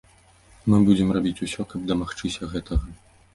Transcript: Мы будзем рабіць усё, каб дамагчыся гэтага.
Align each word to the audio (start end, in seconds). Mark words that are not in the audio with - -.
Мы 0.73 0.79
будзем 0.87 1.11
рабіць 1.17 1.43
усё, 1.49 1.67
каб 1.75 1.85
дамагчыся 1.93 2.51
гэтага. 2.57 2.85